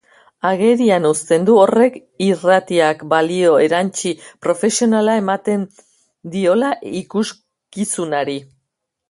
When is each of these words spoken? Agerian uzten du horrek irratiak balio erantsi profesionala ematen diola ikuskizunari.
Agerian 0.51 1.03
uzten 1.09 1.43
du 1.49 1.57
horrek 1.63 1.99
irratiak 2.27 3.03
balio 3.11 3.51
erantsi 3.67 4.15
profesionala 4.47 5.19
ematen 5.23 5.67
diola 6.39 6.73
ikuskizunari. 7.03 8.37